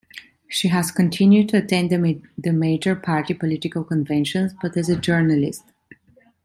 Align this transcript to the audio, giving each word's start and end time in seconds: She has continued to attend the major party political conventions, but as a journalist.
She 0.47 0.69
has 0.69 0.89
continued 0.89 1.49
to 1.49 1.57
attend 1.57 1.91
the 1.91 2.51
major 2.51 2.95
party 2.95 3.35
political 3.35 3.83
conventions, 3.83 4.51
but 4.59 4.75
as 4.75 4.89
a 4.89 4.97
journalist. 4.99 5.65